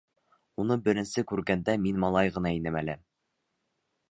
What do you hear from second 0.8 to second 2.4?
беренсе күргәндә мин малай